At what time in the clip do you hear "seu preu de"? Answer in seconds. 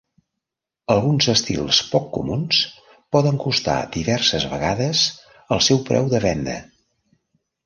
5.69-6.23